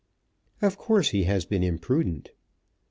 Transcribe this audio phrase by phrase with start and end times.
[0.63, 2.31] "Of course he has been imprudent."